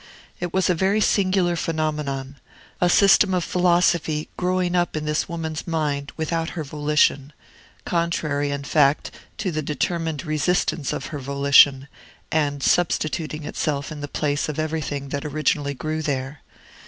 [0.39, 2.37] It was a very singular phenomenon:
[2.81, 7.33] a system of philosophy growing up in thus woman's mind without her volition,
[7.85, 11.87] contrary, in fact, to the determined resistance of her volition,
[12.31, 16.41] and substituting itself in the place of everything that originally grew there.